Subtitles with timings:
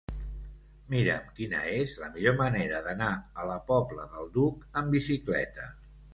[0.93, 3.11] Mira'm quina és la millor manera d'anar
[3.43, 5.71] a la Pobla del Duc amb bicicleta.